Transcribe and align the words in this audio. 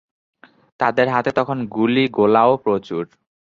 তাদের 0.79 1.07
হাতে 1.09 1.31
তখন 1.31 1.57
গুলি-গোলাও 1.67 2.51
প্রচুর। 2.57 3.03